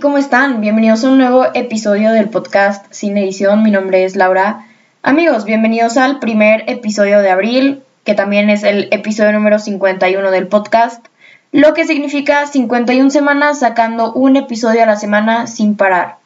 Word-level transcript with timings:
¿cómo 0.00 0.16
están? 0.16 0.62
Bienvenidos 0.62 1.04
a 1.04 1.10
un 1.10 1.18
nuevo 1.18 1.44
episodio 1.52 2.12
del 2.12 2.30
podcast 2.30 2.86
Sin 2.90 3.18
Edición. 3.18 3.62
Mi 3.62 3.70
nombre 3.70 4.04
es 4.04 4.16
Laura. 4.16 4.64
Amigos, 5.02 5.44
bienvenidos 5.44 5.98
al 5.98 6.20
primer 6.20 6.64
episodio 6.68 7.20
de 7.20 7.30
abril, 7.30 7.82
que 8.04 8.14
también 8.14 8.48
es 8.48 8.62
el 8.62 8.88
episodio 8.92 9.32
número 9.32 9.58
51 9.58 10.30
del 10.30 10.46
podcast, 10.46 11.04
lo 11.52 11.74
que 11.74 11.84
significa 11.84 12.46
51 12.46 13.10
semanas 13.10 13.58
sacando 13.58 14.12
un 14.14 14.36
episodio 14.36 14.82
a 14.84 14.86
la 14.86 14.96
semana 14.96 15.46
sin 15.46 15.76
parar. 15.76 16.16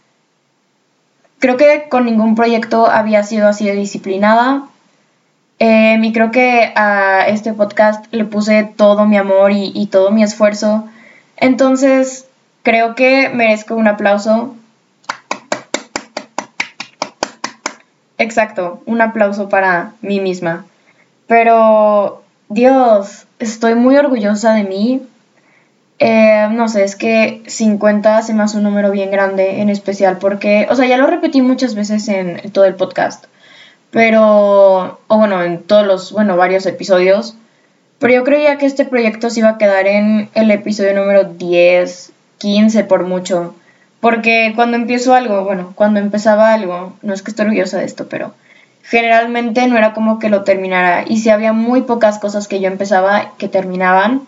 Creo 1.41 1.57
que 1.57 1.87
con 1.89 2.05
ningún 2.05 2.37
proyecto 2.37 2.87
había 2.87 3.25
sido 3.25 3.49
así 3.49 3.67
de 3.67 3.75
disciplinada. 3.75 4.67
Eh, 5.59 5.99
y 6.01 6.13
creo 6.13 6.31
que 6.31 6.73
a 6.77 7.27
este 7.27 7.53
podcast 7.53 8.07
le 8.13 8.25
puse 8.25 8.73
todo 8.77 9.05
mi 9.05 9.17
amor 9.17 9.51
y, 9.51 9.73
y 9.75 9.87
todo 9.87 10.13
mi 10.13 10.23
esfuerzo. 10.23 10.85
Entonces, 11.37 12.29
Creo 12.65 12.95
que 12.95 13.29
merezco 13.29 13.77
un 13.77 13.87
aplauso. 13.87 14.57
Exacto, 18.17 18.83
un 18.87 19.03
aplauso 19.03 19.51
para 19.51 19.93
mí 20.01 20.19
misma. 20.19 20.65
Pero, 21.27 22.23
Dios, 22.49 23.27
estoy 23.39 23.75
muy 23.75 23.99
orgullosa 23.99 24.55
de 24.55 24.65
mí. 24.65 25.03
Eh, 25.99 26.49
no 26.53 26.69
sé, 26.69 26.85
es 26.85 26.97
que 26.97 27.43
50 27.47 28.23
se 28.23 28.33
me 28.33 28.43
hace 28.43 28.57
un 28.57 28.63
número 28.63 28.91
bien 28.91 29.11
grande, 29.11 29.61
en 29.61 29.69
especial 29.69 30.17
porque, 30.17 30.67
o 30.71 30.75
sea, 30.75 30.87
ya 30.87 30.97
lo 30.97 31.07
repetí 31.07 31.43
muchas 31.43 31.75
veces 31.75 32.09
en, 32.09 32.51
todo 32.51 32.65
el 32.65 32.77
podcast, 32.77 33.27
pero, 33.91 34.99
o 35.07 35.19
bueno, 35.19 35.43
en 35.43 35.63
todos 35.63 35.87
los, 35.87 36.13
bueno, 36.13 36.37
varios 36.37 36.67
episodios, 36.67 37.37
pero 38.01 38.15
yo 38.15 38.25
creía 38.25 38.59
que 38.59 38.67
este 38.67 38.87
proyecto 38.87 39.31
se 39.31 39.41
iba 39.41 39.51
a 39.51 39.59
quedar 39.59 39.87
en 39.87 40.31
el 40.35 40.51
episodio 40.51 40.95
número 40.95 41.25
10, 41.25 42.13
15 42.45 42.85
por 42.85 43.05
mucho. 43.05 43.55
Porque 44.01 44.53
cuando 44.55 44.77
empiezo 44.77 45.15
algo, 45.15 45.45
bueno, 45.45 45.73
cuando 45.75 45.99
empezaba 45.99 46.53
algo, 46.53 46.93
no 47.01 47.15
es 47.15 47.23
que 47.23 47.31
estoy 47.31 47.47
orgullosa 47.47 47.79
de 47.79 47.87
esto, 47.87 48.07
pero 48.07 48.35
generalmente 48.83 49.67
no 49.67 49.79
era 49.79 49.95
como 49.95 50.19
que 50.19 50.29
lo 50.29 50.45
terminara. 50.45 51.05
Y 51.09 51.21
si 51.21 51.31
había 51.31 51.55
muy 51.55 51.83
pocas 51.83 52.19
cosas 52.19 52.47
que 52.47 52.61
yo 52.61 52.69
empezaba 52.69 53.33
que 53.39 53.49
terminaban. 53.49 54.23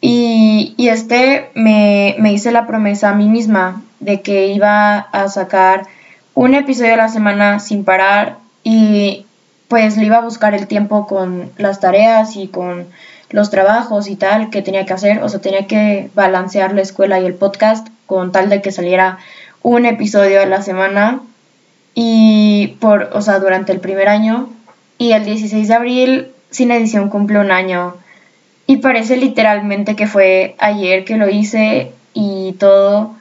Y, 0.00 0.74
y 0.76 0.88
este 0.88 1.50
me, 1.54 2.16
me 2.18 2.32
hice 2.32 2.50
la 2.50 2.66
promesa 2.66 3.10
a 3.10 3.14
mí 3.14 3.28
misma 3.28 3.82
de 4.00 4.20
que 4.20 4.48
iba 4.48 4.98
a 4.98 5.28
sacar 5.28 5.86
un 6.34 6.54
episodio 6.54 6.94
a 6.94 6.96
la 6.96 7.08
semana 7.08 7.60
sin 7.60 7.84
parar 7.84 8.38
y 8.64 9.26
pues 9.68 9.96
le 9.96 10.06
iba 10.06 10.16
a 10.16 10.22
buscar 10.22 10.54
el 10.54 10.66
tiempo 10.66 11.06
con 11.06 11.50
las 11.56 11.78
tareas 11.78 12.36
y 12.36 12.48
con 12.48 12.86
los 13.30 13.50
trabajos 13.50 14.08
y 14.08 14.16
tal 14.16 14.50
que 14.50 14.62
tenía 14.62 14.86
que 14.86 14.94
hacer, 14.94 15.22
o 15.22 15.28
sea, 15.28 15.40
tenía 15.40 15.66
que 15.66 16.10
balancear 16.14 16.74
la 16.74 16.82
escuela 16.82 17.20
y 17.20 17.26
el 17.26 17.34
podcast 17.34 17.88
con 18.06 18.32
tal 18.32 18.48
de 18.48 18.62
que 18.62 18.72
saliera 18.72 19.18
un 19.62 19.84
episodio 19.84 20.40
a 20.40 20.46
la 20.46 20.62
semana. 20.62 21.20
Y 21.94 22.76
por, 22.80 23.10
o 23.12 23.20
sea, 23.20 23.38
durante 23.40 23.72
el 23.72 23.80
primer 23.80 24.08
año. 24.08 24.48
Y 24.98 25.12
el 25.12 25.24
16 25.24 25.68
de 25.68 25.74
abril 25.74 26.28
sin 26.50 26.70
edición 26.70 27.10
cumple 27.10 27.38
un 27.38 27.50
año. 27.50 27.96
Y 28.66 28.78
parece 28.78 29.16
literalmente 29.16 29.96
que 29.96 30.06
fue 30.06 30.54
ayer 30.58 31.04
que 31.04 31.16
lo 31.16 31.28
hice 31.28 31.92
y 32.14 32.52
todo. 32.58 33.14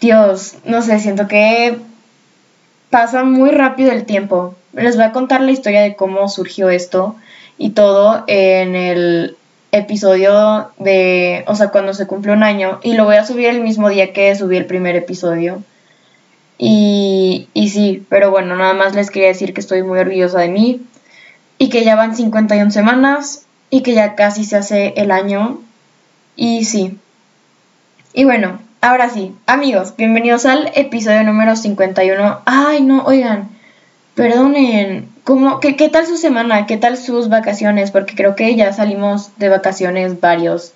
Dios, 0.00 0.56
no 0.64 0.82
sé, 0.82 0.98
siento 1.00 1.28
que 1.28 1.76
pasa 2.90 3.24
muy 3.24 3.50
rápido 3.50 3.90
el 3.92 4.04
tiempo. 4.04 4.54
Les 4.72 4.96
voy 4.96 5.04
a 5.04 5.12
contar 5.12 5.40
la 5.40 5.50
historia 5.50 5.82
de 5.82 5.96
cómo 5.96 6.28
surgió 6.28 6.70
esto 6.70 7.16
y 7.58 7.70
todo 7.70 8.24
en 8.28 8.76
el 8.76 9.36
episodio 9.72 10.70
de, 10.78 11.44
o 11.46 11.54
sea, 11.54 11.68
cuando 11.68 11.92
se 11.92 12.06
cumple 12.06 12.32
un 12.32 12.42
año 12.42 12.80
y 12.82 12.94
lo 12.94 13.04
voy 13.04 13.16
a 13.16 13.26
subir 13.26 13.46
el 13.48 13.60
mismo 13.60 13.88
día 13.90 14.12
que 14.12 14.34
subí 14.34 14.56
el 14.56 14.66
primer 14.66 14.96
episodio. 14.96 15.62
Y, 16.56 17.48
y 17.54 17.68
sí, 17.68 18.04
pero 18.08 18.30
bueno, 18.30 18.56
nada 18.56 18.74
más 18.74 18.94
les 18.94 19.10
quería 19.10 19.28
decir 19.28 19.52
que 19.52 19.60
estoy 19.60 19.82
muy 19.82 19.98
orgullosa 19.98 20.40
de 20.40 20.48
mí 20.48 20.80
y 21.58 21.68
que 21.68 21.84
ya 21.84 21.96
van 21.96 22.16
51 22.16 22.70
semanas 22.70 23.46
y 23.70 23.82
que 23.82 23.94
ya 23.94 24.14
casi 24.14 24.44
se 24.44 24.56
hace 24.56 24.94
el 24.96 25.10
año. 25.10 25.60
Y 26.36 26.64
sí. 26.64 26.98
Y 28.14 28.24
bueno, 28.24 28.60
ahora 28.80 29.10
sí, 29.10 29.34
amigos, 29.46 29.94
bienvenidos 29.96 30.46
al 30.46 30.70
episodio 30.74 31.22
número 31.24 31.56
51. 31.56 32.40
Ay, 32.44 32.82
no, 32.82 33.04
oigan, 33.04 33.50
perdonen, 34.14 35.07
¿Cómo, 35.28 35.60
qué, 35.60 35.90
tal 35.90 36.06
su 36.06 36.16
semana? 36.16 36.64
¿Qué 36.64 36.78
tal 36.78 36.96
sus 36.96 37.28
vacaciones? 37.28 37.90
Porque 37.90 38.14
creo 38.14 38.34
que 38.34 38.56
ya 38.56 38.72
salimos 38.72 39.30
de 39.36 39.50
vacaciones 39.50 40.22
varios. 40.22 40.72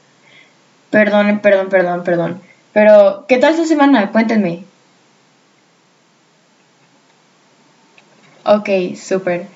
Perdón, 0.90 1.38
perdón, 1.38 1.70
perdón, 1.70 2.04
perdón. 2.04 2.40
Pero, 2.74 3.24
¿qué 3.28 3.38
tal 3.38 3.56
su 3.56 3.64
semana? 3.64 4.10
Cuéntenme. 4.10 4.64
Ok, 8.44 8.68
súper. 8.94 9.46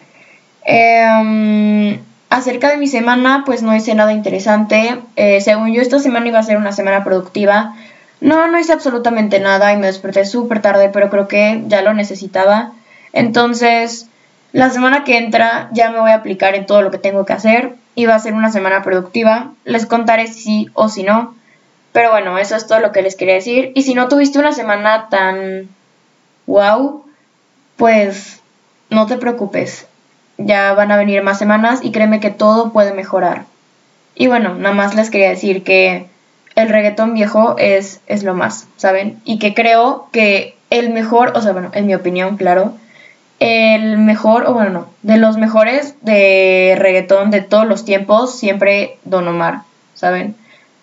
Em, 0.64 2.00
acerca 2.30 2.70
de 2.70 2.78
mi 2.78 2.86
semana, 2.86 3.42
pues 3.44 3.60
no 3.60 3.76
hice 3.76 3.94
nada 3.94 4.14
interesante. 4.14 4.98
Eh, 5.16 5.42
según 5.42 5.74
yo, 5.74 5.82
esta 5.82 5.98
semana 5.98 6.28
iba 6.28 6.38
a 6.38 6.42
ser 6.42 6.56
una 6.56 6.72
semana 6.72 7.04
productiva. 7.04 7.76
No, 8.22 8.46
no 8.46 8.58
hice 8.58 8.72
absolutamente 8.72 9.40
nada 9.40 9.74
y 9.74 9.76
me 9.76 9.88
desperté 9.88 10.24
súper 10.24 10.62
tarde, 10.62 10.88
pero 10.88 11.10
creo 11.10 11.28
que 11.28 11.64
ya 11.66 11.82
lo 11.82 11.92
necesitaba. 11.92 12.72
Entonces, 13.12 14.08
la 14.56 14.70
semana 14.70 15.04
que 15.04 15.18
entra 15.18 15.68
ya 15.72 15.90
me 15.90 16.00
voy 16.00 16.12
a 16.12 16.14
aplicar 16.14 16.54
en 16.54 16.64
todo 16.64 16.80
lo 16.80 16.90
que 16.90 16.96
tengo 16.96 17.26
que 17.26 17.34
hacer 17.34 17.74
y 17.94 18.06
va 18.06 18.14
a 18.14 18.18
ser 18.18 18.32
una 18.32 18.50
semana 18.50 18.82
productiva. 18.82 19.52
Les 19.64 19.84
contaré 19.84 20.28
si 20.28 20.70
o 20.72 20.88
si 20.88 21.02
no. 21.02 21.34
Pero 21.92 22.10
bueno, 22.10 22.38
eso 22.38 22.56
es 22.56 22.66
todo 22.66 22.80
lo 22.80 22.90
que 22.90 23.02
les 23.02 23.16
quería 23.16 23.34
decir. 23.34 23.72
Y 23.74 23.82
si 23.82 23.92
no 23.92 24.08
tuviste 24.08 24.38
una 24.38 24.52
semana 24.52 25.10
tan 25.10 25.68
wow, 26.46 27.04
pues 27.76 28.40
no 28.88 29.04
te 29.04 29.18
preocupes. 29.18 29.88
Ya 30.38 30.72
van 30.72 30.90
a 30.90 30.96
venir 30.96 31.22
más 31.22 31.38
semanas 31.38 31.80
y 31.82 31.92
créeme 31.92 32.20
que 32.20 32.30
todo 32.30 32.72
puede 32.72 32.94
mejorar. 32.94 33.44
Y 34.14 34.26
bueno, 34.28 34.54
nada 34.54 34.74
más 34.74 34.94
les 34.94 35.10
quería 35.10 35.28
decir 35.28 35.64
que 35.64 36.06
el 36.54 36.70
reggaetón 36.70 37.12
viejo 37.12 37.56
es, 37.58 38.00
es 38.06 38.22
lo 38.22 38.32
más, 38.32 38.68
¿saben? 38.78 39.20
Y 39.26 39.38
que 39.38 39.52
creo 39.52 40.08
que 40.12 40.56
el 40.70 40.88
mejor, 40.94 41.32
o 41.34 41.42
sea, 41.42 41.52
bueno, 41.52 41.68
en 41.74 41.86
mi 41.86 41.94
opinión, 41.94 42.38
claro, 42.38 42.72
el 43.38 43.98
mejor, 43.98 44.44
o 44.46 44.54
bueno, 44.54 44.70
no, 44.70 44.88
de 45.02 45.18
los 45.18 45.36
mejores 45.36 45.94
de 46.02 46.74
reggaetón 46.78 47.30
de 47.30 47.42
todos 47.42 47.66
los 47.66 47.84
tiempos, 47.84 48.38
siempre 48.38 48.98
Don 49.04 49.28
Omar, 49.28 49.62
¿saben? 49.94 50.34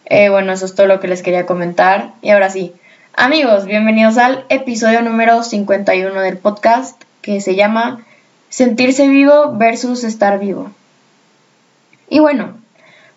Eh, 0.05 0.29
bueno, 0.29 0.53
eso 0.53 0.65
es 0.65 0.75
todo 0.75 0.87
lo 0.87 0.99
que 0.99 1.07
les 1.07 1.23
quería 1.23 1.45
comentar. 1.45 2.13
Y 2.21 2.29
ahora 2.29 2.49
sí, 2.49 2.73
amigos, 3.15 3.65
bienvenidos 3.65 4.17
al 4.17 4.45
episodio 4.49 5.01
número 5.01 5.43
51 5.43 6.21
del 6.21 6.37
podcast 6.37 7.01
que 7.21 7.41
se 7.41 7.55
llama 7.55 8.05
Sentirse 8.49 9.07
vivo 9.07 9.53
versus 9.53 10.03
estar 10.03 10.39
vivo. 10.39 10.69
Y 12.09 12.19
bueno, 12.19 12.57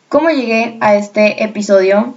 ¿cómo 0.09 0.31
llegué 0.31 0.79
a 0.81 0.95
este 0.95 1.45
episodio? 1.45 2.15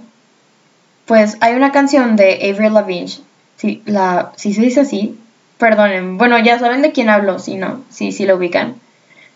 Pues 1.04 1.36
hay 1.40 1.54
una 1.54 1.72
canción 1.72 2.16
de 2.16 2.50
Avril 2.50 2.72
Lavigne, 2.72 3.12
si, 3.56 3.82
la, 3.84 4.32
si 4.36 4.54
se 4.54 4.62
dice 4.62 4.80
así, 4.80 5.18
perdonen, 5.60 6.18
bueno, 6.18 6.36
ya 6.40 6.58
saben 6.58 6.82
de 6.82 6.90
quién 6.90 7.08
hablo, 7.08 7.38
si 7.38 7.54
no, 7.54 7.84
sí, 7.90 8.10
sí 8.10 8.26
lo 8.26 8.34
ubican. 8.36 8.74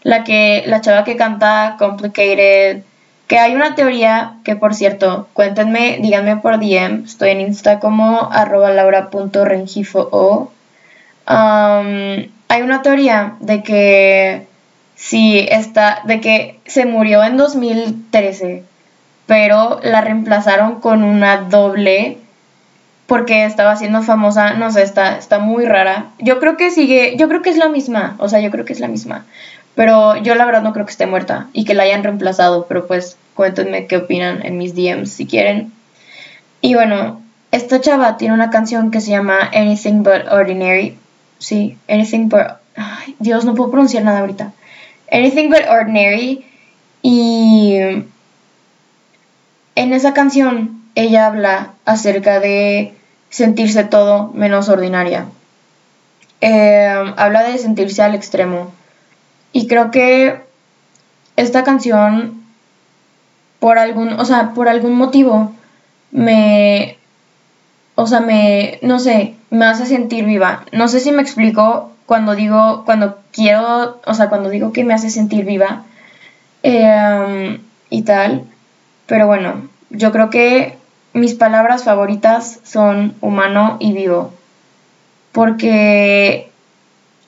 La 0.02 0.24
que, 0.24 0.64
la 0.66 0.80
chava 0.80 1.04
que 1.04 1.16
canta 1.16 1.76
Complicated, 1.78 2.82
que 3.28 3.38
hay 3.38 3.54
una 3.54 3.76
teoría 3.76 4.38
que 4.44 4.56
por 4.56 4.74
cierto, 4.74 5.28
cuéntenme, 5.32 5.98
díganme 6.00 6.36
por 6.38 6.58
DM, 6.58 7.04
estoy 7.04 7.30
en 7.30 7.40
Insta 7.40 7.78
como 7.78 8.28
arroba 8.32 8.70
laura.rengifo 8.70 10.50
um, 11.28 12.16
hay 12.48 12.62
una 12.62 12.82
teoría 12.82 13.36
de 13.40 13.62
que 13.62 14.46
sí 14.96 15.46
está, 15.48 16.02
de 16.04 16.20
que 16.20 16.60
se 16.66 16.84
murió 16.84 17.24
en 17.24 17.36
2013, 17.36 18.64
pero 19.26 19.80
la 19.82 20.00
reemplazaron 20.00 20.80
con 20.80 21.02
una 21.02 21.38
doble 21.38 22.18
porque 23.06 23.44
estaba 23.44 23.76
siendo 23.76 24.02
famosa, 24.02 24.54
no 24.54 24.70
sé, 24.70 24.82
está, 24.82 25.18
está 25.18 25.38
muy 25.38 25.66
rara. 25.66 26.06
Yo 26.18 26.40
creo 26.40 26.56
que 26.56 26.70
sigue, 26.70 27.16
yo 27.18 27.28
creo 27.28 27.42
que 27.42 27.50
es 27.50 27.56
la 27.56 27.68
misma, 27.68 28.16
o 28.18 28.28
sea, 28.28 28.40
yo 28.40 28.50
creo 28.50 28.64
que 28.64 28.72
es 28.72 28.80
la 28.80 28.88
misma. 28.88 29.26
Pero 29.74 30.16
yo 30.16 30.34
la 30.34 30.44
verdad 30.44 30.62
no 30.62 30.72
creo 30.72 30.86
que 30.86 30.92
esté 30.92 31.06
muerta 31.06 31.48
y 31.52 31.64
que 31.64 31.74
la 31.74 31.82
hayan 31.82 32.04
reemplazado, 32.04 32.66
pero 32.66 32.86
pues 32.86 33.16
cuéntenme 33.34 33.86
qué 33.86 33.96
opinan 33.96 34.44
en 34.46 34.56
mis 34.56 34.74
DMs 34.74 35.10
si 35.10 35.26
quieren. 35.26 35.72
Y 36.60 36.74
bueno, 36.74 37.20
esta 37.50 37.80
chava 37.80 38.16
tiene 38.16 38.34
una 38.34 38.50
canción 38.50 38.90
que 38.90 39.00
se 39.00 39.10
llama 39.10 39.50
Anything 39.52 40.02
But 40.02 40.28
Ordinary. 40.30 40.96
Sí, 41.38 41.76
Anything 41.88 42.28
But... 42.28 42.58
Ay, 42.76 43.16
Dios, 43.18 43.44
no 43.44 43.54
puedo 43.54 43.70
pronunciar 43.70 44.04
nada 44.04 44.20
ahorita. 44.20 44.52
Anything 45.10 45.50
But 45.50 45.68
Ordinary. 45.68 46.44
Y 47.02 47.76
en 49.74 49.92
esa 49.92 50.14
canción 50.14 50.83
ella 50.94 51.26
habla 51.26 51.72
acerca 51.84 52.40
de 52.40 52.94
sentirse 53.30 53.84
todo 53.84 54.30
menos 54.34 54.68
ordinaria. 54.68 55.26
Eh, 56.40 57.14
habla 57.16 57.42
de 57.42 57.58
sentirse 57.58 58.02
al 58.02 58.14
extremo. 58.14 58.72
Y 59.52 59.66
creo 59.66 59.90
que 59.90 60.40
esta 61.36 61.64
canción, 61.64 62.42
por 63.58 63.78
algún, 63.78 64.12
o 64.14 64.24
sea, 64.24 64.52
por 64.54 64.68
algún 64.68 64.94
motivo, 64.94 65.52
me, 66.10 66.98
o 67.94 68.06
sea, 68.06 68.20
me, 68.20 68.78
no 68.82 68.98
sé, 68.98 69.34
me 69.50 69.64
hace 69.64 69.86
sentir 69.86 70.24
viva. 70.24 70.64
No 70.72 70.88
sé 70.88 71.00
si 71.00 71.12
me 71.12 71.22
explico 71.22 71.92
cuando 72.06 72.34
digo, 72.34 72.84
cuando 72.84 73.18
quiero, 73.32 74.00
o 74.04 74.14
sea, 74.14 74.28
cuando 74.28 74.50
digo 74.50 74.72
que 74.72 74.84
me 74.84 74.94
hace 74.94 75.10
sentir 75.10 75.44
viva 75.44 75.84
em, 76.62 77.60
y 77.90 78.02
tal. 78.02 78.44
Pero 79.06 79.26
bueno, 79.26 79.68
yo 79.90 80.12
creo 80.12 80.30
que 80.30 80.76
mis 81.14 81.34
palabras 81.34 81.84
favoritas 81.84 82.60
son 82.64 83.14
humano 83.20 83.76
y 83.80 83.92
vivo. 83.92 84.32
Porque 85.32 86.50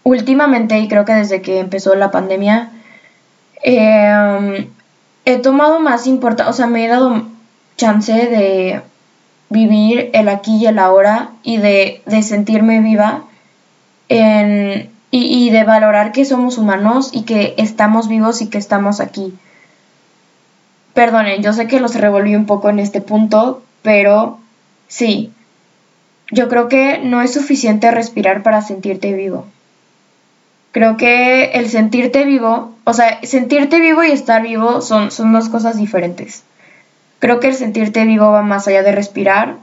últimamente, 0.02 0.78
y 0.78 0.88
creo 0.88 1.04
que 1.04 1.14
desde 1.14 1.40
que 1.40 1.60
empezó 1.60 1.94
la 1.94 2.10
pandemia, 2.10 2.70
em, 3.62 4.68
he 5.24 5.38
tomado 5.38 5.80
más 5.80 6.06
importancia, 6.06 6.50
o 6.50 6.52
sea, 6.52 6.66
me 6.66 6.84
he 6.84 6.88
dado 6.88 7.22
chance 7.76 8.12
de 8.12 8.82
vivir 9.50 10.10
el 10.12 10.28
aquí 10.28 10.56
y 10.56 10.66
el 10.66 10.78
ahora 10.78 11.30
y 11.42 11.58
de, 11.58 12.02
sentirme 12.22 12.80
viva 12.80 13.24
y, 14.08 14.88
y, 15.10 15.50
de 15.50 15.64
valorar 15.64 16.12
que 16.12 16.24
somos 16.24 16.58
humanos 16.58 17.10
y 17.12 17.22
que 17.22 17.54
estamos 17.58 18.08
vivos 18.08 18.42
y 18.42 18.48
que 18.48 18.58
estamos 18.58 19.00
aquí. 19.00 19.34
Perdonen, 20.94 21.42
yo 21.42 21.52
sé 21.52 21.66
que 21.66 21.80
los 21.80 21.94
revolví 21.94 22.34
un 22.34 22.46
poco 22.46 22.70
en 22.70 22.78
este 22.78 23.00
punto, 23.00 23.62
pero 23.86 24.40
sí, 24.88 25.30
yo 26.32 26.48
creo 26.48 26.66
que 26.66 26.98
no 26.98 27.22
es 27.22 27.32
suficiente 27.32 27.88
respirar 27.92 28.42
para 28.42 28.60
sentirte 28.60 29.12
vivo. 29.12 29.46
Creo 30.72 30.96
que 30.96 31.52
el 31.52 31.68
sentirte 31.68 32.24
vivo, 32.24 32.72
o 32.82 32.92
sea, 32.92 33.20
sentirte 33.22 33.78
vivo 33.78 34.02
y 34.02 34.10
estar 34.10 34.42
vivo 34.42 34.80
son, 34.80 35.12
son 35.12 35.32
dos 35.32 35.48
cosas 35.48 35.78
diferentes. 35.78 36.42
Creo 37.20 37.38
que 37.38 37.46
el 37.46 37.54
sentirte 37.54 38.04
vivo 38.04 38.32
va 38.32 38.42
más 38.42 38.66
allá 38.66 38.82
de 38.82 38.90
respirar. 38.90 39.54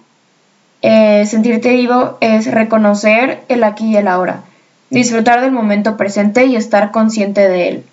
Eh, 0.82 1.26
sentirte 1.26 1.74
vivo 1.74 2.18
es 2.22 2.50
reconocer 2.50 3.44
el 3.50 3.62
aquí 3.66 3.88
y 3.88 3.98
el 3.98 4.08
ahora, 4.08 4.44
disfrutar 4.90 5.42
del 5.42 5.52
momento 5.52 5.98
presente 5.98 6.46
y 6.46 6.56
estar 6.56 6.92
consciente 6.92 7.50
de 7.50 7.68
él. 7.68 7.84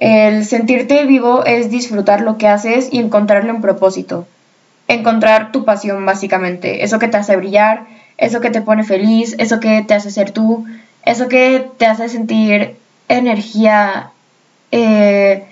El 0.00 0.46
sentirte 0.46 1.04
vivo 1.04 1.44
es 1.44 1.70
disfrutar 1.70 2.22
lo 2.22 2.38
que 2.38 2.48
haces 2.48 2.88
y 2.90 2.98
encontrarle 2.98 3.52
un 3.52 3.60
propósito. 3.60 4.26
Encontrar 4.88 5.52
tu 5.52 5.64
pasión, 5.64 6.04
básicamente. 6.04 6.84
Eso 6.84 6.98
que 6.98 7.08
te 7.08 7.16
hace 7.16 7.36
brillar, 7.36 7.86
eso 8.18 8.40
que 8.40 8.50
te 8.50 8.60
pone 8.60 8.84
feliz, 8.84 9.34
eso 9.38 9.60
que 9.60 9.82
te 9.82 9.94
hace 9.94 10.10
ser 10.10 10.30
tú, 10.30 10.66
eso 11.04 11.28
que 11.28 11.70
te 11.78 11.86
hace 11.86 12.08
sentir 12.08 12.76
energía, 13.08 14.10
eh, 14.70 15.44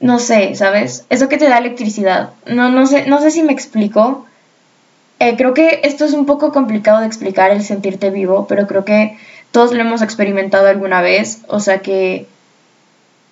no 0.00 0.18
sé, 0.18 0.54
¿sabes? 0.54 1.06
Eso 1.10 1.28
que 1.28 1.38
te 1.38 1.48
da 1.48 1.58
electricidad. 1.58 2.30
No, 2.46 2.68
no, 2.68 2.86
sé, 2.86 3.06
no 3.06 3.20
sé 3.20 3.30
si 3.30 3.42
me 3.42 3.52
explico. 3.52 4.26
Eh, 5.18 5.36
creo 5.36 5.54
que 5.54 5.80
esto 5.84 6.04
es 6.04 6.12
un 6.12 6.26
poco 6.26 6.52
complicado 6.52 7.00
de 7.00 7.06
explicar, 7.06 7.50
el 7.50 7.62
sentirte 7.62 8.10
vivo, 8.10 8.46
pero 8.46 8.66
creo 8.66 8.84
que 8.84 9.16
todos 9.50 9.72
lo 9.72 9.80
hemos 9.80 10.02
experimentado 10.02 10.68
alguna 10.68 11.00
vez. 11.00 11.40
O 11.48 11.60
sea 11.60 11.80
que 11.80 12.26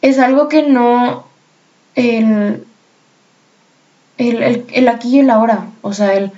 es 0.03 0.19
algo 0.19 0.49
que 0.49 0.63
no... 0.63 1.27
El, 1.95 2.67
el, 4.19 4.65
el, 4.73 4.89
aquí 4.89 5.17
y 5.17 5.21
el 5.21 5.31
ahora. 5.31 5.67
O 5.83 5.93
sea, 5.93 6.15
el 6.15 6.33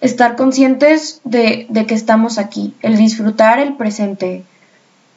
estar 0.00 0.36
conscientes 0.36 1.20
de, 1.24 1.66
de 1.68 1.86
que 1.86 1.94
estamos 1.94 2.38
aquí. 2.38 2.74
El 2.82 2.96
disfrutar 2.96 3.58
el 3.58 3.74
presente 3.74 4.44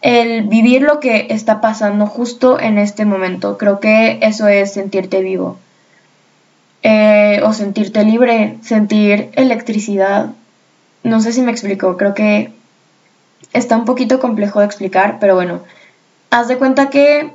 el 0.02 0.44
vivir 0.44 0.82
lo 0.82 1.00
que 1.00 1.28
está 1.30 1.62
pasando 1.62 2.08
justo 2.08 2.60
en 2.60 2.78
este 2.78 3.06
momento. 3.06 3.58
Creo 3.58 3.80
que 3.80 4.20
eso 4.22 4.48
es 4.48 4.74
sentirte 4.74 5.22
vivo. 5.22 5.58
Eh, 6.84 7.42
o 7.44 7.54
sentirte 7.54 8.04
libre, 8.04 8.58
sentir 8.64 9.30
electricidad. 9.34 10.32
No 11.04 11.22
sé 11.22 11.32
si 11.32 11.42
me 11.44 11.52
explico, 11.52 11.96
creo 11.98 12.16
que 12.16 12.52
está 13.54 13.78
un 13.78 13.86
poquito 13.86 14.20
complejo 14.20 14.60
de 14.60 14.66
explicar, 14.66 15.18
pero 15.20 15.36
bueno, 15.36 15.62
haz 16.32 16.48
de 16.48 16.58
cuenta 16.58 16.90
que, 16.90 17.32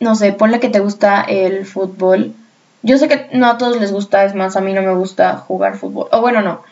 no 0.00 0.14
sé, 0.14 0.32
ponle 0.32 0.60
que 0.60 0.68
te 0.68 0.80
gusta 0.80 1.22
el 1.22 1.64
fútbol. 1.64 2.34
Yo 2.82 2.98
sé 2.98 3.08
que 3.08 3.28
no 3.32 3.46
a 3.46 3.58
todos 3.58 3.80
les 3.80 3.92
gusta, 3.92 4.24
es 4.24 4.34
más, 4.34 4.56
a 4.56 4.60
mí 4.60 4.72
no 4.72 4.82
me 4.82 4.94
gusta 4.94 5.36
jugar 5.36 5.76
fútbol. 5.76 6.08
O 6.10 6.20
bueno, 6.20 6.42
no. 6.42 6.62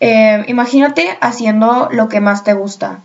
Eh, 0.00 0.44
imagínate 0.48 1.16
haciendo 1.20 1.88
lo 1.92 2.08
que 2.08 2.20
más 2.20 2.42
te 2.42 2.54
gusta 2.54 2.98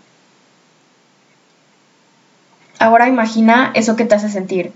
Ahora 2.80 3.07
imagina 3.07 3.71
eso 3.74 3.95
que 3.95 4.06
te 4.06 4.15
hace 4.15 4.30
sentir. 4.30 4.71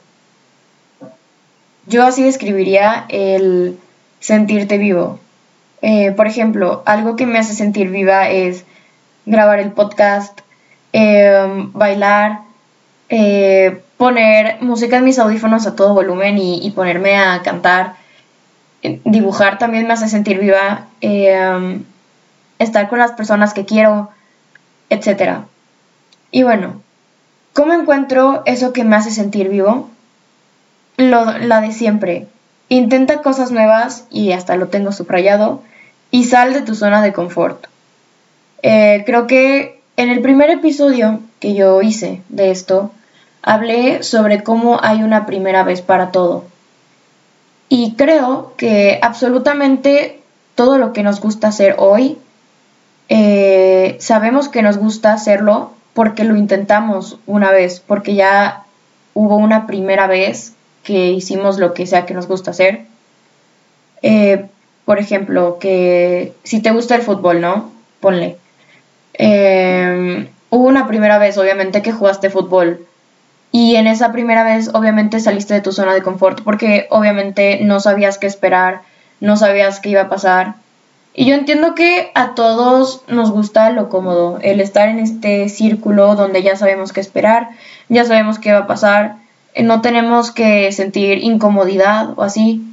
Yo 1.85 2.03
así 2.03 2.23
describiría 2.23 3.05
el 3.09 3.77
sentirte 4.19 4.77
vivo. 4.77 5.19
Eh, 5.81 6.11
por 6.11 6.27
ejemplo, 6.27 6.83
algo 6.85 7.15
que 7.15 7.25
me 7.25 7.39
hace 7.39 7.53
sentir 7.53 7.89
viva 7.89 8.29
es 8.29 8.65
grabar 9.25 9.59
el 9.59 9.71
podcast, 9.71 10.39
em, 10.93 11.71
bailar, 11.73 12.41
eh, 13.09 13.81
poner 14.01 14.57
música 14.63 14.97
en 14.97 15.05
mis 15.05 15.19
audífonos 15.19 15.67
a 15.67 15.75
todo 15.75 15.93
volumen 15.93 16.39
y, 16.39 16.71
ponerme 16.71 17.17
a 17.17 17.43
cantar. 17.43 17.93
Eh, 18.81 18.99
dibujar 19.05 19.59
también 19.59 19.85
me 19.85 19.93
hace 19.93 20.09
sentir 20.09 20.39
viva. 20.39 20.87
Em, 21.01 21.83
estar 22.57 22.89
con 22.89 22.97
las 22.97 23.11
personas 23.11 23.53
que 23.53 23.65
quiero, 23.65 24.09
etc. 24.89 25.41
Y 26.31 26.41
bueno, 26.41 26.81
¿Cómo 27.53 27.73
encuentro 27.73 28.43
eso 28.45 28.71
que 28.71 28.85
me 28.85 28.95
hace 28.95 29.11
sentir 29.11 29.49
vivo? 29.49 29.89
Lo, 30.95 31.37
la 31.37 31.59
de 31.59 31.73
siempre. 31.73 32.27
Intenta 32.69 33.21
cosas 33.21 33.51
nuevas 33.51 34.05
y 34.09 34.31
hasta 34.31 34.55
lo 34.55 34.69
tengo 34.69 34.93
subrayado 34.93 35.61
y 36.11 36.23
sal 36.23 36.53
de 36.53 36.61
tu 36.61 36.75
zona 36.75 37.01
de 37.01 37.11
confort. 37.11 37.67
Eh, 38.63 39.03
creo 39.05 39.27
que 39.27 39.81
en 39.97 40.09
el 40.09 40.21
primer 40.21 40.49
episodio 40.49 41.19
que 41.41 41.53
yo 41.53 41.81
hice 41.81 42.21
de 42.29 42.51
esto, 42.51 42.91
hablé 43.41 44.03
sobre 44.03 44.43
cómo 44.43 44.79
hay 44.81 45.03
una 45.03 45.25
primera 45.25 45.63
vez 45.63 45.81
para 45.81 46.11
todo. 46.11 46.45
Y 47.69 47.93
creo 47.95 48.53
que 48.57 48.99
absolutamente 49.01 50.21
todo 50.55 50.77
lo 50.77 50.93
que 50.93 51.03
nos 51.03 51.21
gusta 51.21 51.47
hacer 51.47 51.75
hoy, 51.77 52.17
eh, 53.09 53.97
sabemos 53.99 54.49
que 54.49 54.61
nos 54.61 54.77
gusta 54.77 55.13
hacerlo 55.13 55.71
porque 55.93 56.23
lo 56.23 56.35
intentamos 56.35 57.19
una 57.27 57.51
vez, 57.51 57.79
porque 57.79 58.15
ya 58.15 58.63
hubo 59.13 59.37
una 59.37 59.67
primera 59.67 60.07
vez 60.07 60.53
que 60.83 61.11
hicimos 61.11 61.59
lo 61.59 61.73
que 61.73 61.87
sea 61.87 62.05
que 62.05 62.13
nos 62.13 62.27
gusta 62.27 62.51
hacer. 62.51 62.85
Eh, 64.01 64.45
por 64.85 64.99
ejemplo, 64.99 65.57
que 65.59 66.33
si 66.43 66.61
te 66.61 66.71
gusta 66.71 66.95
el 66.95 67.01
fútbol, 67.01 67.41
¿no? 67.41 67.71
Ponle. 67.99 68.37
Eh, 69.13 70.29
hubo 70.49 70.67
una 70.67 70.87
primera 70.87 71.17
vez, 71.17 71.37
obviamente, 71.37 71.81
que 71.81 71.91
jugaste 71.91 72.29
fútbol. 72.29 72.85
Y 73.51 73.75
en 73.75 73.87
esa 73.87 74.11
primera 74.11 74.43
vez, 74.43 74.69
obviamente, 74.73 75.19
saliste 75.19 75.53
de 75.53 75.61
tu 75.61 75.71
zona 75.71 75.93
de 75.93 76.01
confort 76.01 76.41
porque 76.43 76.87
obviamente 76.89 77.59
no 77.61 77.79
sabías 77.79 78.17
qué 78.17 78.27
esperar, 78.27 78.81
no 79.19 79.35
sabías 79.37 79.79
qué 79.79 79.89
iba 79.89 80.01
a 80.01 80.09
pasar. 80.09 80.55
Y 81.13 81.25
yo 81.25 81.35
entiendo 81.35 81.75
que 81.75 82.11
a 82.15 82.35
todos 82.35 83.03
nos 83.07 83.31
gusta 83.31 83.69
lo 83.71 83.89
cómodo, 83.89 84.39
el 84.41 84.61
estar 84.61 84.87
en 84.87 84.99
este 84.99 85.49
círculo 85.49 86.15
donde 86.15 86.41
ya 86.41 86.55
sabemos 86.55 86.93
qué 86.93 87.01
esperar, 87.01 87.49
ya 87.89 88.05
sabemos 88.05 88.39
qué 88.39 88.53
va 88.53 88.59
a 88.59 88.67
pasar, 88.67 89.17
eh, 89.53 89.63
no 89.63 89.81
tenemos 89.81 90.31
que 90.31 90.71
sentir 90.71 91.17
incomodidad 91.17 92.13
o 92.15 92.23
así, 92.23 92.63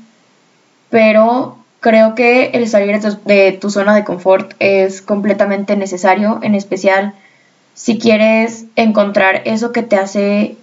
pero 0.89 1.59
creo 1.81 2.15
que 2.15 2.51
el 2.55 2.69
salir 2.69 3.01
de 3.01 3.53
tu, 3.61 3.71
zona 3.71 3.95
de 3.95 4.05
confort 4.05 4.55
es 4.61 5.03
completamente 5.03 5.77
necesario, 5.77 6.39
en 6.43 6.55
especial 6.55 7.15
si 7.75 7.99
quieres 7.99 8.67
encontrar 8.77 9.43
eso 9.45 9.73
que 9.73 9.83
te 9.83 9.97
hace 9.97 10.57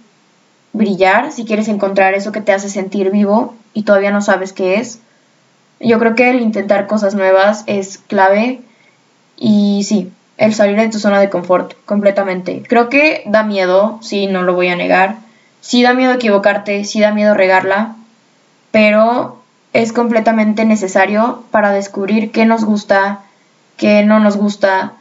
brillar, 0.76 1.32
si 1.32 1.44
quieres 1.44 1.68
encontrar 1.68 2.14
eso 2.14 2.32
que 2.32 2.40
te 2.40 2.52
hace 2.52 2.68
sentir 2.68 3.10
vivo 3.10 3.54
y 3.74 3.82
todavía 3.82 4.10
no 4.10 4.20
sabes 4.20 4.52
qué 4.52 4.76
es 4.76 5.00
yo 5.80 5.98
creo 5.98 6.14
que 6.14 6.30
el 6.30 6.40
intentar 6.40 6.86
cosas 6.86 7.14
nuevas 7.14 7.64
es 7.66 7.98
clave 7.98 8.60
y 9.36 9.84
sí, 9.84 10.10
el 10.38 10.54
salir 10.54 10.76
de 10.78 10.88
tu 10.88 10.98
zona 10.98 11.20
de 11.20 11.30
confort 11.30 11.74
completamente. 11.84 12.62
Creo 12.66 12.88
que 12.88 13.22
da 13.26 13.42
miedo, 13.42 13.98
sí, 14.02 14.26
no 14.26 14.42
lo 14.42 14.54
voy 14.54 14.68
a 14.68 14.76
negar. 14.76 15.16
Sí 15.60 15.82
da 15.82 15.94
miedo 15.94 16.12
equivocarte, 16.12 16.84
sí 16.84 17.00
da 17.00 17.12
miedo 17.12 17.34
regarla, 17.34 17.96
pero 18.70 19.42
es 19.72 19.92
completamente 19.92 20.64
necesario 20.64 21.42
para 21.50 21.72
descubrir 21.72 22.30
qué 22.30 22.46
nos 22.46 22.64
gusta, 22.64 23.20
qué 23.76 24.04
no 24.04 24.20
nos 24.20 24.36
gusta 24.36 24.92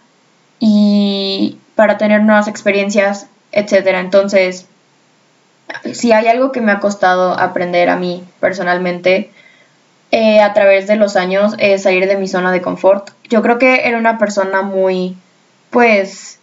y 0.60 1.60
para 1.76 1.98
tener 1.98 2.24
nuevas 2.24 2.48
experiencias, 2.48 3.28
etc. 3.52 4.00
Entonces, 4.00 4.68
si 5.94 6.12
hay 6.12 6.28
algo 6.28 6.52
que 6.52 6.62
me 6.62 6.72
ha 6.72 6.80
costado 6.80 7.38
aprender 7.40 7.90
a 7.90 7.96
mí 7.96 8.24
personalmente, 8.40 9.32
eh, 10.12 10.40
a 10.40 10.54
través 10.54 10.88
de 10.88 10.96
los 10.96 11.16
años 11.16 11.56
eh, 11.58 11.78
salir 11.78 12.08
de 12.08 12.16
mi 12.16 12.28
zona 12.28 12.52
de 12.52 12.62
confort. 12.62 13.10
Yo 13.30 13.42
creo 13.42 13.58
que 13.58 13.88
era 13.88 13.98
una 13.98 14.18
persona 14.18 14.62
muy, 14.62 15.18
pues, 15.72 16.40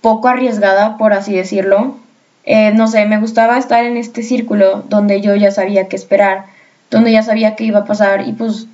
poco 0.00 0.28
arriesgada, 0.28 0.96
por 0.96 1.12
así 1.12 1.34
decirlo. 1.34 1.96
Eh, 2.44 2.72
no 2.72 2.88
sé, 2.88 3.04
me 3.06 3.18
gustaba 3.18 3.58
estar 3.58 3.84
en 3.84 3.96
este 3.96 4.22
círculo 4.22 4.82
donde 4.88 5.20
yo 5.20 5.34
ya 5.34 5.50
sabía 5.50 5.88
qué 5.88 5.96
esperar, 5.96 6.46
donde 6.90 7.12
ya 7.12 7.22
sabía 7.22 7.56
qué 7.56 7.64
iba 7.64 7.80
a 7.80 7.84
pasar 7.84 8.26
y 8.26 8.32
pues, 8.32 8.66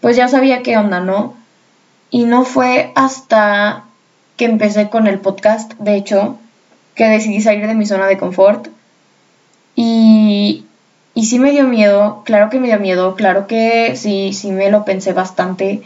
pues 0.00 0.16
ya 0.16 0.28
sabía 0.28 0.62
qué 0.62 0.76
onda, 0.76 1.00
¿no? 1.00 1.34
Y 2.10 2.24
no 2.24 2.44
fue 2.44 2.92
hasta 2.94 3.84
que 4.36 4.46
empecé 4.46 4.88
con 4.88 5.06
el 5.06 5.18
podcast, 5.20 5.74
de 5.74 5.96
hecho, 5.96 6.38
que 6.94 7.04
decidí 7.04 7.40
salir 7.40 7.66
de 7.66 7.74
mi 7.74 7.86
zona 7.86 8.06
de 8.06 8.18
confort. 8.18 8.68
Y, 9.80 10.64
sí 11.14 11.38
me 11.38 11.52
dio 11.52 11.62
miedo, 11.62 12.22
claro 12.24 12.50
que 12.50 12.58
me 12.58 12.66
dio 12.66 12.80
miedo, 12.80 13.14
claro 13.14 13.46
que 13.46 13.94
sí, 13.94 14.32
sí 14.32 14.50
me 14.50 14.72
lo 14.72 14.84
pensé 14.84 15.12
bastante. 15.12 15.82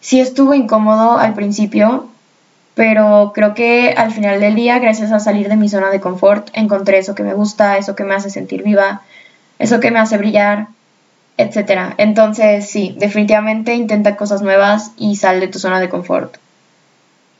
Sí 0.00 0.18
estuvo 0.18 0.52
incómodo 0.52 1.16
al 1.18 1.34
principio, 1.34 2.08
pero 2.74 3.30
creo 3.32 3.54
que 3.54 3.94
al 3.96 4.10
final 4.10 4.40
del 4.40 4.56
día, 4.56 4.80
gracias 4.80 5.12
a 5.12 5.20
salir 5.20 5.48
de 5.48 5.54
mi 5.54 5.68
zona 5.68 5.90
de 5.90 6.00
confort, 6.00 6.48
encontré 6.54 6.98
eso 6.98 7.14
que 7.14 7.22
me 7.22 7.34
gusta, 7.34 7.78
eso 7.78 7.94
que 7.94 8.02
me 8.02 8.16
hace 8.16 8.30
sentir 8.30 8.64
viva, 8.64 9.02
eso 9.60 9.78
que 9.78 9.92
me 9.92 10.00
hace 10.00 10.18
brillar, 10.18 10.66
etc. 11.36 11.94
Entonces, 11.98 12.68
sí, 12.68 12.96
definitivamente 12.98 13.74
intenta 13.74 14.16
cosas 14.16 14.42
nuevas 14.42 14.90
y 14.96 15.14
sal 15.14 15.38
de 15.38 15.46
tu 15.46 15.60
zona 15.60 15.78
de 15.78 15.88
confort. 15.88 16.36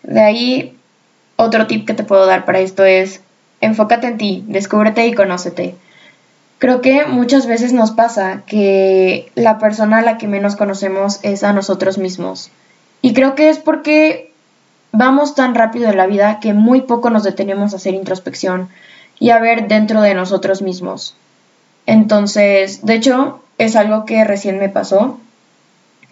De 0.05 0.21
ahí, 0.21 0.77
otro 1.35 1.67
tip 1.67 1.85
que 1.85 1.95
te 1.95 2.05
puedo 2.05 2.27
dar 2.27 2.45
para 2.45 2.61
esto 2.61 2.85
es, 2.85 3.23
enfócate 3.61 4.07
en 4.07 4.19
ti, 4.19 4.45
descúbrete 4.47 5.05
y 5.09 5.15
conócete. 5.15 5.75
Creo 6.59 6.81
que 6.81 7.05
muchas 7.07 7.47
veces 7.47 7.73
nos 7.73 7.91
pasa 7.91 8.43
que 8.47 9.31
la 9.35 9.59
persona 9.59 9.99
a 9.99 10.03
la 10.03 10.17
que 10.17 10.27
menos 10.27 10.57
conocemos 10.57 11.21
es 11.23 11.45
a 11.45 11.53
nosotros 11.53 11.99
mismos. 11.99 12.51
Y 13.03 13.13
creo 13.13 13.35
que 13.35 13.51
es 13.51 13.59
porque 13.59 14.33
vamos 14.93 15.35
tan 15.35 15.55
rápido 15.55 15.91
en 15.91 15.99
la 15.99 16.07
vida 16.07 16.41
que 16.41 16.55
muy 16.55 16.81
poco 16.81 17.11
nos 17.11 17.25
detenemos 17.25 17.73
a 17.73 17.77
hacer 17.77 17.95
introspección 17.95 18.71
y 19.19 19.31
a 19.31 19.39
ver 19.39 19.69
dentro 19.69 20.01
de 20.01 20.15
nosotros 20.15 20.63
mismos. 20.63 21.15
Entonces, 21.85 22.85
de 22.85 22.95
hecho, 22.95 23.43
es 23.59 23.77
algo 23.77 24.07
que 24.07 24.25
recién 24.25 24.59
me 24.59 24.71
pasó, 24.71 25.21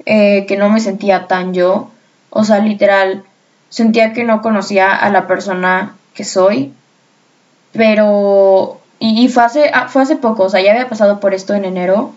eh, 0.05 0.45
que 0.47 0.57
no 0.57 0.69
me 0.69 0.81
sentía 0.81 1.27
tan 1.27 1.55
yo, 1.55 1.91
o 2.31 2.45
sea, 2.45 2.59
literal, 2.59 3.25
sentía 3.71 4.13
que 4.13 4.25
no 4.25 4.43
conocía 4.43 4.95
a 4.95 5.11
la 5.11 5.27
persona 5.27 5.97
que 6.15 6.25
soy, 6.25 6.73
pero 7.73 8.81
y, 9.07 9.29
fue, 9.29 9.43
hace, 9.43 9.71
ah, 9.75 9.89
fue 9.89 10.01
hace 10.01 10.17
poco, 10.17 10.45
o 10.45 10.49
sea, 10.49 10.63
ya 10.63 10.73
había 10.73 10.89
pasado 10.89 11.21
por 11.21 11.35
esto 11.35 11.53
en 11.53 11.67
enero 11.67 12.15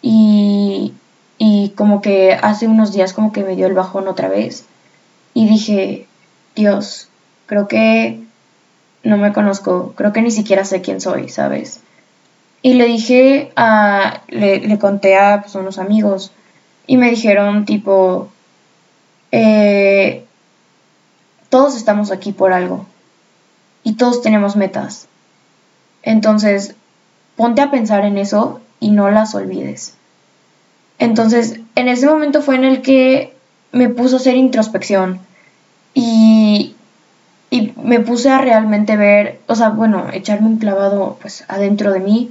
y, 0.00 0.94
y 1.38 1.70
como 1.70 2.00
que 2.00 2.34
hace 2.34 2.68
unos 2.68 2.92
días 2.92 3.12
como 3.12 3.32
que 3.32 3.42
me 3.42 3.56
dio 3.56 3.66
el 3.66 3.74
bajón 3.74 4.06
otra 4.06 4.28
vez 4.28 4.64
y 5.34 5.48
dije, 5.48 6.06
Dios, 6.54 7.08
creo 7.46 7.66
que 7.66 8.20
no 9.02 9.16
me 9.16 9.32
conozco, 9.32 9.92
creo 9.96 10.12
que 10.12 10.22
ni 10.22 10.30
siquiera 10.30 10.64
sé 10.64 10.82
quién 10.82 11.00
soy, 11.00 11.28
¿sabes? 11.30 11.80
Y 12.62 12.74
le 12.74 12.84
dije 12.84 13.50
a, 13.56 14.22
le, 14.28 14.78
conté 14.78 15.16
a 15.16 15.40
pues, 15.42 15.56
unos 15.56 15.78
amigos 15.78 16.30
y 16.86 16.96
me 16.96 17.10
dijeron 17.10 17.64
tipo, 17.64 18.28
eh, 19.32 20.24
todos 21.48 21.74
estamos 21.74 22.12
aquí 22.12 22.30
por 22.30 22.52
algo 22.52 22.86
y 23.82 23.94
todos 23.94 24.22
tenemos 24.22 24.54
metas. 24.54 25.08
Entonces, 26.02 26.74
ponte 27.36 27.62
a 27.62 27.70
pensar 27.70 28.04
en 28.04 28.18
eso 28.18 28.60
y 28.80 28.90
no 28.90 29.10
las 29.10 29.34
olvides. 29.34 29.94
Entonces, 30.98 31.60
en 31.74 31.88
ese 31.88 32.06
momento 32.06 32.42
fue 32.42 32.56
en 32.56 32.64
el 32.64 32.82
que 32.82 33.34
me 33.72 33.88
puso 33.88 34.16
a 34.16 34.18
hacer 34.18 34.36
introspección 34.36 35.20
y, 35.94 36.74
y 37.50 37.72
me 37.82 38.00
puse 38.00 38.30
a 38.30 38.38
realmente 38.38 38.96
ver, 38.96 39.40
o 39.46 39.54
sea, 39.54 39.70
bueno, 39.70 40.06
echarme 40.12 40.48
un 40.48 40.58
clavado 40.58 41.18
pues 41.20 41.44
adentro 41.48 41.92
de 41.92 42.00
mí 42.00 42.30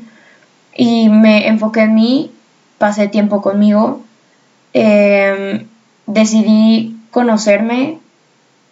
y 0.75 1.09
me 1.09 1.47
enfoqué 1.47 1.81
en 1.81 1.95
mí, 1.95 2.31
pasé 2.77 3.07
tiempo 3.07 3.41
conmigo, 3.41 4.01
em, 4.73 5.65
decidí 6.05 6.95
conocerme 7.11 7.99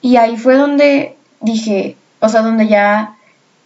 y 0.01 0.17
ahí 0.17 0.37
fue 0.37 0.55
donde 0.55 1.15
dije, 1.41 1.97
o 2.19 2.29
sea, 2.29 2.41
donde 2.41 2.67
ya 2.67 3.15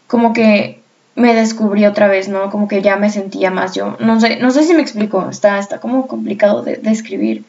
como 0.07 0.33
que 0.33 0.80
me 1.15 1.33
descubrí 1.35 1.85
otra 1.85 2.07
vez, 2.07 2.29
¿no? 2.29 2.49
Como 2.49 2.67
que 2.67 2.81
ya 2.81 2.95
me 2.95 3.09
sentía 3.09 3.51
más 3.51 3.73
yo. 3.73 3.97
No 3.99 4.19
sé, 4.19 4.37
no 4.37 4.51
sé 4.51 4.63
si 4.63 4.73
me 4.73 4.81
explico, 4.81 5.29
está, 5.29 5.59
está 5.59 5.79
como 5.79 6.07
complicado 6.07 6.61
de, 6.61 6.77
de 6.77 6.91
escribir. 6.91 7.43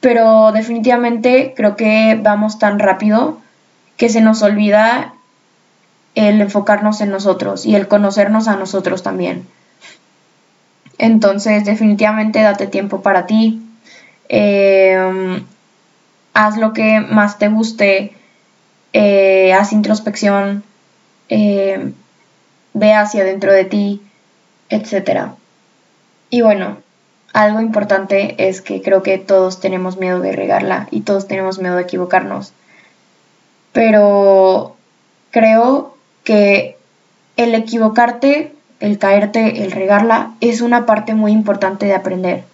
Pero 0.00 0.52
definitivamente 0.52 1.54
creo 1.56 1.76
que 1.76 2.18
vamos 2.22 2.58
tan 2.58 2.78
rápido 2.78 3.38
que 3.96 4.08
se 4.08 4.20
nos 4.20 4.42
olvida 4.42 5.14
el 6.14 6.40
enfocarnos 6.40 7.00
en 7.00 7.10
nosotros 7.10 7.66
y 7.66 7.74
el 7.74 7.88
conocernos 7.88 8.48
a 8.48 8.56
nosotros 8.56 9.02
también. 9.02 9.46
Entonces, 10.98 11.64
definitivamente 11.64 12.40
date 12.40 12.66
tiempo 12.66 13.02
para 13.02 13.26
ti. 13.26 13.62
Em, 14.28 15.44
haz 16.32 16.56
lo 16.56 16.72
que 16.72 17.00
más 17.00 17.38
te 17.38 17.48
guste. 17.48 18.14
Eh, 18.92 19.52
haz 19.52 19.72
introspección. 19.72 20.64
Eh, 21.28 21.92
ve 22.76 22.92
hacia 22.92 23.24
dentro 23.24 23.52
de 23.52 23.64
ti, 23.64 24.02
etc. 24.68 25.30
Y 26.28 26.42
bueno, 26.42 26.76
algo 27.32 27.60
importante 27.60 28.48
es 28.48 28.60
que 28.60 28.82
creo 28.82 29.02
que 29.02 29.16
todos 29.16 29.60
tenemos 29.60 29.96
miedo 29.96 30.20
de 30.20 30.32
regarla 30.32 30.86
y 30.90 31.00
todos 31.00 31.26
tenemos 31.26 31.58
miedo 31.58 31.76
de 31.76 31.82
equivocarnos. 31.82 32.52
Pero 33.72 34.76
creo 35.30 35.96
que 36.22 36.76
el 37.38 37.54
equivocarte, 37.54 38.52
el 38.80 38.98
caerte, 38.98 39.64
el 39.64 39.72
regarla, 39.72 40.32
es 40.42 40.60
una 40.60 40.84
parte 40.84 41.14
muy 41.14 41.32
importante 41.32 41.86
de 41.86 41.94
aprender. 41.94 42.44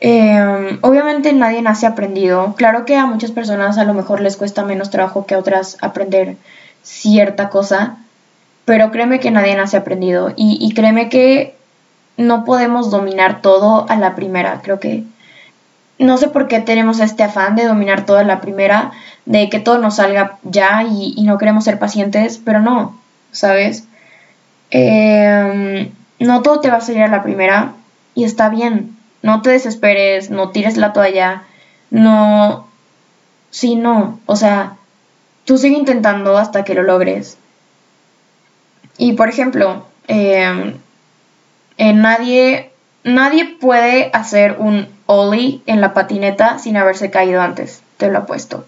Em, 0.00 0.78
obviamente 0.80 1.34
nadie 1.34 1.60
nace 1.60 1.86
aprendido. 1.86 2.54
Claro 2.56 2.86
que 2.86 2.96
a 2.96 3.04
muchas 3.04 3.30
personas 3.30 3.76
a 3.76 3.84
lo 3.84 3.92
mejor 3.92 4.20
les 4.20 4.38
cuesta 4.38 4.64
menos 4.64 4.88
trabajo 4.90 5.26
que 5.26 5.34
a 5.34 5.38
otras 5.38 5.76
aprender 5.82 6.36
cierta 6.82 7.50
cosa, 7.50 7.98
pero 8.66 8.90
créeme 8.90 9.20
que 9.20 9.30
nadie 9.30 9.56
nace 9.56 9.78
aprendido 9.78 10.34
y, 10.36 10.74
créeme 10.74 11.08
que 11.08 11.54
no 12.16 12.44
podemos 12.44 12.90
dominar 12.90 13.40
todo 13.40 13.86
a 13.88 13.96
la 13.96 14.16
primera. 14.16 14.60
Creo 14.60 14.80
que 14.80 15.04
no 15.98 16.18
sé 16.18 16.28
por 16.28 16.48
qué 16.48 16.60
tenemos 16.60 16.98
este 16.98 17.22
afán 17.22 17.54
de 17.54 17.64
dominar 17.64 18.04
todo 18.04 18.18
a 18.18 18.24
la 18.24 18.40
primera, 18.40 18.90
de 19.24 19.48
que 19.48 19.60
todo 19.60 19.78
nos 19.78 19.96
salga 19.96 20.38
ya 20.42 20.82
y, 20.82 21.22
no 21.22 21.38
queremos 21.38 21.62
ser 21.62 21.78
pacientes, 21.78 22.40
pero 22.44 22.60
no, 22.60 23.00
¿sabes? 23.30 23.84
Em, 24.70 25.92
no 26.18 26.42
todo 26.42 26.58
te 26.58 26.68
va 26.68 26.78
a 26.78 26.80
salir 26.80 27.02
a 27.02 27.08
la 27.08 27.22
primera 27.22 27.74
y 28.16 28.24
está 28.24 28.48
bien. 28.48 28.96
No 29.22 29.42
te 29.42 29.50
desesperes, 29.50 30.28
no 30.30 30.50
tires 30.50 30.76
la 30.76 30.92
toalla, 30.92 31.44
no... 31.90 32.66
Sí, 33.50 33.76
no, 33.76 34.18
o 34.26 34.36
sea, 34.36 34.76
tú 35.44 35.56
sigue 35.56 35.78
intentando 35.78 36.36
hasta 36.36 36.64
que 36.64 36.74
lo 36.74 36.82
logres. 36.82 37.38
Y 38.98 39.12
por 39.12 39.28
ejemplo, 39.28 39.86
em, 40.08 40.74
nadie, 41.78 42.70
nadie 43.04 43.56
puede 43.60 44.10
hacer 44.12 44.56
un 44.58 44.88
ollie 45.06 45.62
en 45.66 45.80
la 45.80 45.94
patineta 45.94 46.58
sin 46.58 46.76
haberse 46.76 47.10
caído 47.10 47.40
antes, 47.40 47.82
te 47.96 48.10
lo 48.10 48.18
apuesto. 48.18 48.66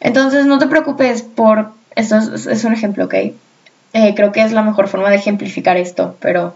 Entonces 0.00 0.46
no 0.46 0.58
te 0.58 0.66
preocupes 0.66 1.22
por, 1.22 1.72
esto 1.96 2.16
es, 2.16 2.64
un 2.64 2.72
ejemplo, 2.72 3.06
¿ok? 3.06 3.14
Eh, 3.14 4.14
creo 4.14 4.32
que 4.32 4.42
es 4.42 4.52
la 4.52 4.62
mejor 4.62 4.88
forma 4.88 5.10
de 5.10 5.16
ejemplificar 5.16 5.76
esto, 5.76 6.16
pero 6.20 6.54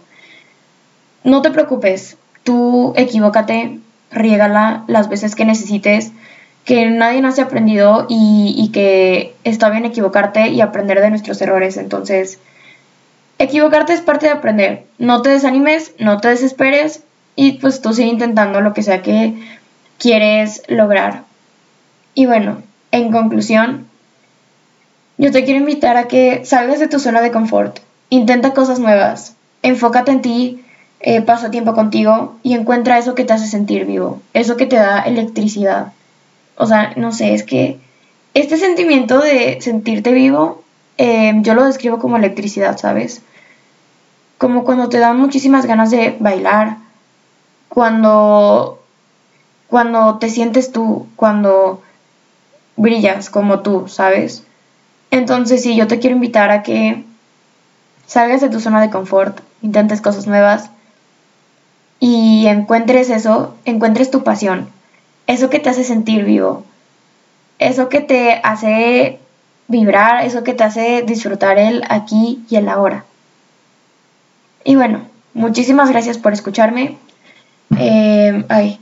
no 1.25 1.43
te 1.43 1.51
preocupes, 1.51 2.17
tú 2.45 2.93
equivócate, 2.97 3.81
riégala 4.11 4.85
las 4.87 5.09
veces 5.09 5.35
que 5.35 5.45
necesites, 5.45 6.13
que 6.65 6.87
nadie 6.87 7.21
nace 7.21 7.43
aprendido 7.43 8.07
y, 8.09 8.55
y 8.57 8.71
que 8.71 9.35
está 9.43 9.71
bien 9.71 9.85
equivocarte 9.85 10.49
y 10.49 10.61
aprender 10.61 11.01
de 11.01 11.11
nuestros 11.11 11.41
errores, 11.43 11.77
entonces 11.77 12.39
Equivocarte 13.43 13.93
es 13.93 14.01
parte 14.01 14.27
de 14.27 14.33
aprender. 14.33 14.85
No 14.99 15.21
te 15.21 15.31
desanimes, 15.31 15.95
no 15.99 16.21
te 16.21 16.29
desesperes 16.29 17.03
y 17.35 17.55
pues 17.55 17.83
tú 17.83 17.93
sigue 17.93 18.09
intentando 18.09 18.61
lo 18.61 18.73
que 18.73 18.85
sea 18.85 19.03
que 19.03 19.35
quieres 19.99 20.63
lograr. 20.69 21.25
Y 22.15 22.27
bueno, 22.27 22.63
en 22.93 23.11
conclusión, 23.11 23.89
yo 25.19 25.33
te 25.33 25.43
quiero 25.43 25.59
invitar 25.59 25.97
a 25.97 26.07
que 26.07 26.45
salgas 26.45 26.79
de 26.79 26.87
tu 26.87 27.01
zona 27.01 27.21
de 27.21 27.33
confort, 27.33 27.81
intenta 28.11 28.55
cosas 28.55 28.79
nuevas, 28.79 29.35
enfócate 29.65 30.13
en 30.13 30.23
ti, 30.23 30.65
eh, 31.01 31.21
pasa 31.21 31.51
tiempo 31.51 31.75
contigo 31.75 32.37
y 32.45 32.55
encuentra 32.55 32.97
eso 32.99 33.17
que 33.17 33.25
te 33.25 33.33
hace 33.33 33.49
sentir 33.49 33.87
vivo, 33.87 34.23
eso 34.35 34.57
que 34.57 34.67
te 34.67 34.77
da 34.77 35.01
electricidad. 35.01 35.93
O 36.57 36.67
sea, 36.67 36.93
no 36.95 37.11
sé, 37.11 37.35
es 37.35 37.43
que 37.43 37.81
este 38.35 38.57
sentimiento 38.57 39.19
de 39.19 39.61
sentirte 39.61 40.13
vivo, 40.13 40.62
eh, 41.03 41.35
yo 41.43 41.55
lo 41.55 41.65
describo 41.65 41.99
como 41.99 42.17
electricidad, 42.17 42.79
¿sabes? 42.79 43.23
como 44.43 44.65
cuando 44.65 44.89
te 44.89 44.99
dan 44.99 45.21
muchísimas 45.21 45.67
ganas 45.67 45.93
de 45.93 46.17
bailar, 46.19 46.79
cuando, 47.69 48.83
cuando 49.69 50.19
te 50.19 50.29
sientes 50.31 50.73
tú, 50.73 51.07
cuando 51.15 51.81
brillas 52.75 53.31
como 53.31 53.61
tú, 53.61 53.87
¿sabes? 53.87 54.43
Entonces 55.13 55.63
sí, 55.63 55.77
yo 55.77 55.87
te 55.87 56.01
quiero 56.01 56.17
invitar 56.17 56.51
a 56.51 56.65
que 56.65 57.05
salgas 58.09 58.41
de 58.41 58.49
tu 58.49 58.59
zona 58.59 58.81
de 58.81 58.91
confort, 58.91 59.39
intentes 59.63 60.01
cosas 60.01 60.27
nuevas 60.27 60.71
y 62.01 62.49
encuentres 62.49 63.11
eso, 63.11 63.55
encuentres 63.65 64.11
tu 64.11 64.25
pasión. 64.25 64.71
eso 65.29 65.51
que 65.51 65.61
te 65.61 65.71
hace 65.71 65.85
sentir 65.85 66.25
vivo, 66.25 66.65
eso 67.61 67.89
que 67.89 68.01
te 68.01 68.41
hace 68.43 69.21
vibrar, 69.73 70.25
eso 70.25 70.45
que 70.45 70.55
te 70.55 70.63
hace 70.63 71.03
disfrutar 71.03 71.59
el 71.59 71.83
aquí 71.89 72.45
y 72.49 72.57
el 72.57 72.69
ahora. 72.69 73.05
Y 74.65 74.77
bueno, 74.77 75.01
muchísimas 75.35 75.91
gracias 75.91 76.19
por 76.19 76.33
escucharme. 76.33 76.97
Eh, 77.77 78.45
ay, 78.49 78.79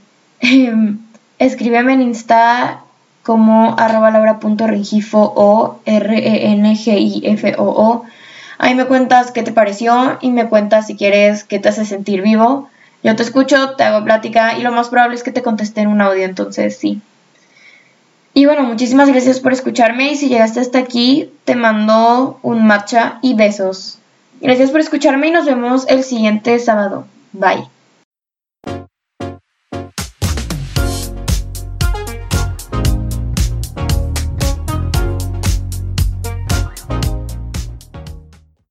escríbeme 1.38 1.94
en 1.94 2.02
Insta 2.02 2.82
como 3.22 3.74
arroba 3.78 4.10
laura.rengifo 4.10 5.32
o 5.36 5.80
R-E-N-G-I-F-O-O. 5.86 6.44
Ahí 8.58 8.74
me 8.74 8.84
cuentas 8.84 9.30
qué 9.30 9.42
te 9.42 9.52
pareció 9.52 10.18
y 10.20 10.30
me 10.30 10.48
cuentas 10.48 10.88
si 10.88 10.96
quieres 10.96 11.44
que 11.44 11.58
te 11.58 11.70
hace 11.70 11.86
sentir 11.86 12.20
vivo. 12.20 12.68
Yo 13.02 13.16
te 13.16 13.22
escucho, 13.22 13.76
te 13.76 13.84
hago 13.84 14.04
plática 14.04 14.58
y 14.58 14.62
lo 14.62 14.72
más 14.72 14.90
probable 14.90 15.14
es 15.16 15.22
que 15.22 15.32
te 15.32 15.40
conteste 15.40 15.80
en 15.80 15.88
un 15.88 16.02
audio, 16.02 16.24
entonces 16.24 16.76
sí. 16.76 17.00
Y 18.32 18.46
bueno, 18.46 18.62
muchísimas 18.62 19.08
gracias 19.08 19.40
por 19.40 19.52
escucharme 19.52 20.12
y 20.12 20.16
si 20.16 20.28
llegaste 20.28 20.60
hasta 20.60 20.78
aquí, 20.78 21.32
te 21.44 21.56
mando 21.56 22.38
un 22.42 22.64
matcha 22.66 23.18
y 23.22 23.34
besos. 23.34 23.98
Gracias 24.40 24.70
por 24.70 24.80
escucharme 24.80 25.28
y 25.28 25.32
nos 25.32 25.46
vemos 25.46 25.86
el 25.88 26.04
siguiente 26.04 26.58
sábado. 26.58 27.06
Bye. 27.32 27.68